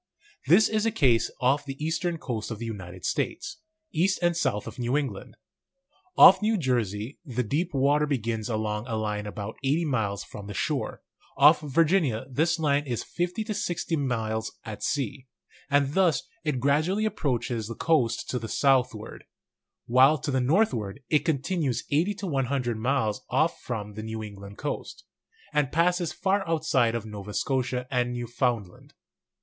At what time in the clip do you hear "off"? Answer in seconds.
1.41-1.63, 6.17-6.41, 11.37-11.61, 23.29-23.61